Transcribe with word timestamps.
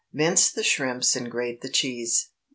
Mince 0.11 0.51
the 0.51 0.63
shrimps 0.63 1.15
and 1.15 1.29
grate 1.29 1.61
the 1.61 1.69
cheese. 1.69 2.29